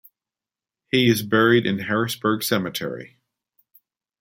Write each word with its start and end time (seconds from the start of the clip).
He 0.89 1.07
is 1.11 1.21
buried 1.21 1.67
in 1.67 1.77
Harrisburg 1.77 2.41
Cemetery. 2.41 3.19